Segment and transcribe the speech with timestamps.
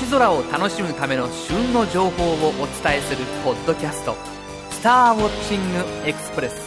[0.00, 4.16] 星空を楽しむための旬の情報をお伝えするポッドキャスト
[4.70, 6.60] 「スターウォッチングエクスプレス」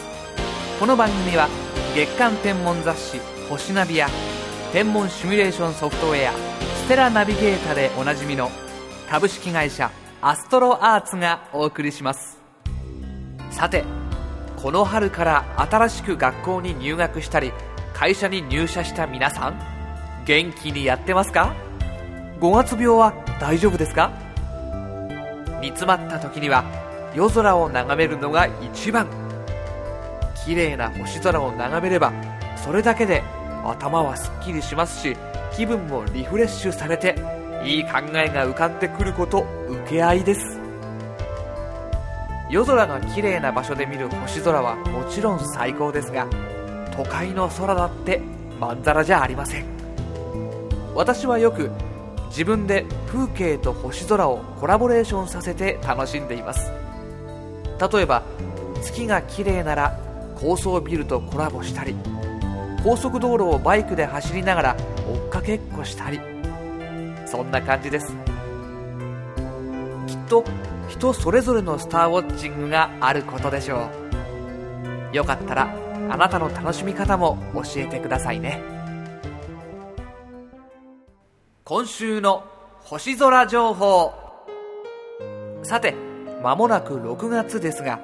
[0.80, 1.46] この番組は
[1.94, 3.20] 月間天文雑誌
[3.50, 4.08] 「星ナビ」や
[4.72, 6.32] 天文シミュレーションソフトウェア
[6.84, 8.50] 「ステラナビゲータ」でおなじみの
[9.10, 9.90] 株式会社
[10.22, 12.38] アストロアーツがお送りします。
[13.50, 13.84] さて
[14.56, 17.52] この春から新しく学校に入学したり
[17.92, 19.60] 会社に入社した皆さん
[20.24, 21.67] 元気にやってますか？
[22.40, 24.12] 5月病は大丈夫ですか？
[25.60, 26.64] 煮詰まった時には
[27.12, 29.08] 夜空を眺めるのが一番。
[30.44, 32.12] 綺麗な星空を眺めれば
[32.56, 33.24] それだけで
[33.64, 35.16] 頭はすっきりしますし
[35.52, 37.16] 気分もリフレッシュされて
[37.64, 40.60] いい考えが浮かんでくること受け合いです。
[42.50, 46.28] 夜空が綺麗な場所で見る星空はもちろん最高ですが
[46.96, 48.22] 都会の空だって
[48.60, 49.66] まんざらじゃありません。
[50.94, 51.70] 私はよく
[52.28, 56.70] 自分で風景と星空をコラボレーションさせて楽しんでいます。
[57.92, 58.22] 例えば
[58.82, 59.98] 月が綺麗なら
[60.36, 61.96] 高層ビルとコラボしたり
[62.84, 64.76] 高速道路をバイクで走りながら
[65.08, 66.20] 追っかけっこしたり。
[67.26, 68.16] そんな感じです。
[70.06, 70.44] きっと
[70.88, 73.88] 人それぞれのスターウォッチングがあることでしょ
[75.12, 75.16] う。
[75.16, 75.74] よかったら
[76.08, 78.77] あなたの楽しみ方も教えてくださいね。
[81.68, 82.44] 今週の
[82.80, 84.14] 星空情報。
[85.62, 85.94] さて
[86.42, 88.00] 間もなく6月ですが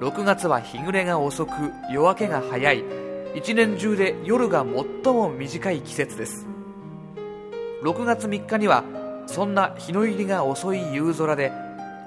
[0.00, 1.52] 6月は日暮れが遅く
[1.92, 2.82] 夜明けが早い。
[3.36, 4.66] 一年中で夜が
[5.04, 6.48] 最も短い季節です。
[7.84, 8.82] 6月3日には
[9.28, 11.52] そんな日の入りが遅い夕空で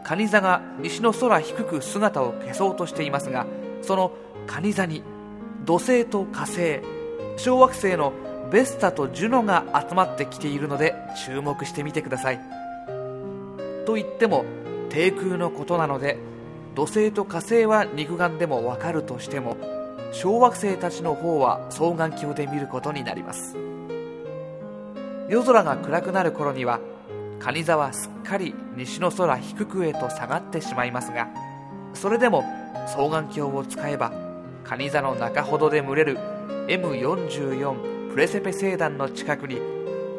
[0.03, 3.47] 蟹座が西の空低く姿を消そうとしていますが
[3.81, 4.11] その
[4.45, 5.03] 蟹座に
[5.63, 6.81] 土星と火星
[7.37, 8.11] 小惑星の
[8.51, 10.93] ベスタとジュノが集まってきているので
[11.25, 12.39] 注目してみてください。
[13.85, 14.45] と言っても
[14.89, 16.17] 低空のことなので
[16.75, 19.57] 土星と火星は肉眼でもわかるとしても
[20.11, 23.57] 小惑星たちの方は双眼鏡で見ることになります。
[25.29, 26.81] 夜空が暗くなる頃には
[27.39, 31.29] 蟹座はすっかり西の空低くへと下がってしまいますが
[31.93, 32.43] それでも
[32.87, 34.11] 双眼鏡を使えば
[34.65, 36.17] 蟹座の中ほどで群れる
[36.67, 39.57] M44 プレセペ星団の近くに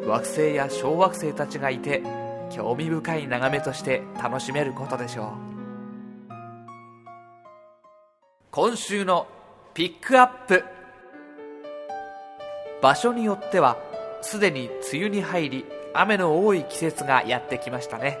[0.07, 2.01] 惑星や小惑星たちがいて
[2.49, 6.33] 興味深い眺めとして楽しめることでしょう。
[8.49, 9.27] 今週の
[9.75, 10.63] ピックアップ。
[12.81, 13.77] 場所によっては
[14.23, 18.17] すでに梅雨に入り雨の多い季節がやってきましたね。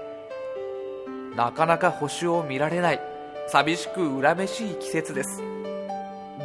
[1.35, 3.01] なかなか星を見られない
[3.47, 5.41] 寂しく恨めしい季節です。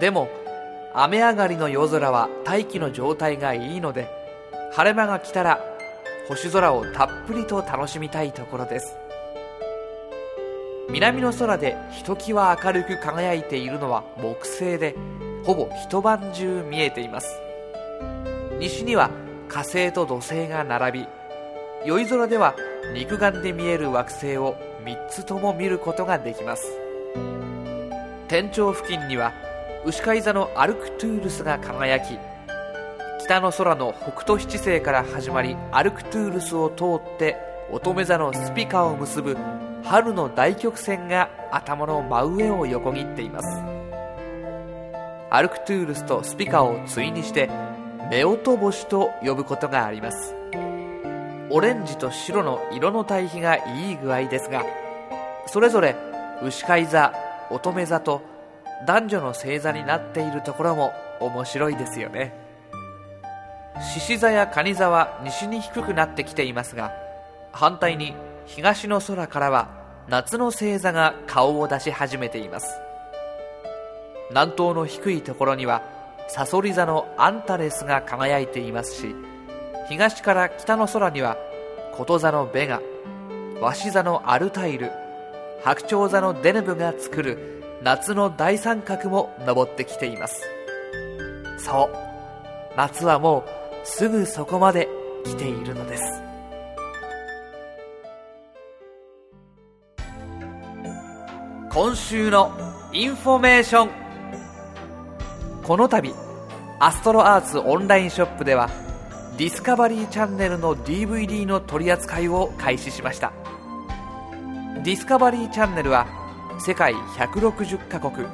[0.00, 0.28] でも
[1.00, 4.08] 雨上がりの夜空は大気の状態がいいので
[4.72, 5.60] 晴れ間が来たら
[6.26, 8.96] 星空をたっぷりと楽しみたいところです。
[10.90, 14.96] 南の空でひときわ明るく輝いているのは木星で
[15.44, 17.40] ほぼ一晩中見えています。
[18.58, 19.08] 西には
[19.48, 21.08] 火星と土星が並び
[21.84, 22.56] 宵空では
[22.92, 26.64] 肉眼で見える惑星を3つとも見ることができます。
[28.26, 29.32] 天頂付近には
[29.84, 32.18] 牛飼座のアルクトゥールスが輝き
[33.20, 36.84] 北の空の北斗七星から始まりアルクトゥールスを通
[37.14, 37.36] って
[37.70, 39.36] 乙女座のスピカを結ぶ
[39.84, 43.48] 春の大曲線が頭の真上を横切っています。
[45.30, 47.50] アルクトゥールスとスピカを対にして
[48.10, 50.34] 夫婦星と呼ぶことがあります。
[51.50, 54.64] オレンジと白の色の対比がいい具合ですが
[55.46, 55.96] それぞれ
[56.42, 57.14] 牛飼座
[57.50, 58.20] 乙女座と
[58.86, 62.32] 男女の星座になっているところも面白いですよね。
[63.94, 66.92] 獅子座や蟹座は西に低くなってきていますが
[67.52, 68.12] 反対に
[68.44, 69.68] 東の空からは
[70.08, 72.66] 夏の星座が顔を出し始めています。
[74.30, 75.82] 南東の低いところには
[76.28, 79.14] サソリ座のアンタレスが輝いていますし
[79.88, 81.38] 東から北の空には
[81.94, 82.82] こと座のベガ
[83.60, 84.92] 鷲座のアルタイル
[85.64, 90.42] 白鳥座のデネブが作る夏の大三角も登ってきています。
[91.58, 92.76] そう。
[92.76, 94.88] 夏はもうすぐそこまで
[95.24, 96.22] 来ているのです。
[101.70, 102.50] 今週の
[102.92, 103.90] インフォメーション。
[105.62, 106.12] この度
[106.80, 108.70] アストロアーツオンラインショップでは
[109.36, 113.32] ディスカバリーチャンネルの DVD の取り扱いを開始しました。
[114.82, 116.27] ディスカバリーチャンネルは
[116.58, 118.26] 世界160カ国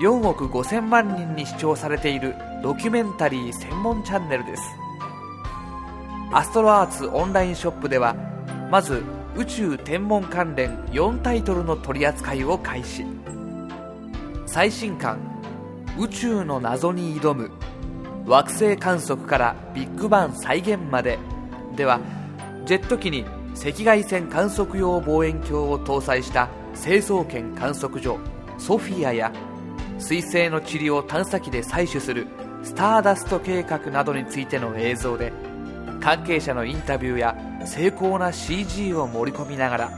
[0.00, 4.62] 4億5000万人に視聴されているドキュメンタリー専門チャンネルです。
[6.32, 8.14] アストロアーツオンラインショップでは
[8.70, 9.02] まず
[9.36, 13.04] 宇宙天文関連4タイトルの取り扱いを開始。
[14.46, 15.18] 最新刊
[15.98, 17.50] 「宇宙の謎に挑む
[18.26, 21.18] 惑星観測からビッグバン再現まで」
[21.76, 22.00] では
[22.64, 23.24] ジェット機に
[23.54, 26.48] 赤外線観測用望遠鏡を搭載した
[26.80, 28.18] 成層圏観測所
[28.56, 29.30] ソフィアや
[29.98, 32.26] 彗星の塵を探査機で採取する
[32.62, 35.30] スターダスト計画などについての映像で
[36.00, 37.36] 関係者のインタビューや
[37.66, 39.90] 精巧な CG を盛り込みながら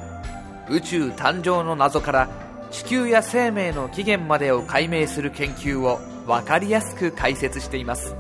[0.69, 2.29] 宇宙誕生の謎から
[2.73, 8.17] 地球や生命の起源までを解明する研究を分かりやすく解説しています。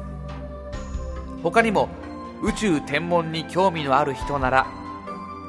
[1.42, 1.88] 他にも
[2.44, 4.66] 宇宙天文に興味のある人なら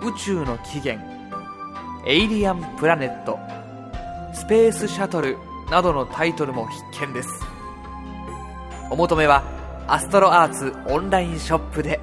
[0.01, 1.12] 宇宙の起源
[2.05, 3.39] エイリアンプラネット
[4.33, 5.37] スペースシャトル
[5.71, 7.29] などのタイトルも必見です。
[8.91, 9.41] お求めは
[9.87, 12.01] アストロアーツオンラインショップで。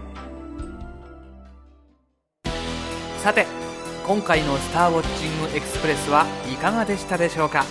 [3.22, 3.46] さて
[4.06, 7.66] 今回の「スターウォッチングエクスプレス」はいかがでしたでしょうか？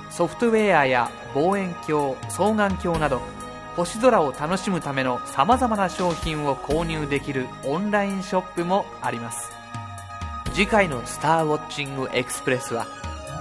[0.09, 3.19] ソフトウェアや望遠鏡双眼鏡など
[3.75, 9.51] 星空を楽しむためのさまざまな商品を購入できるオンラインショップもあります。
[10.53, 12.87] 次回の「スターウォッチングエクスプレス」は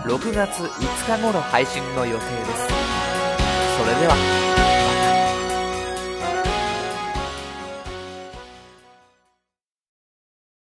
[0.04, 2.24] 6月5日頃配信の予定で
[2.68, 2.75] す。
[3.86, 4.55] それでは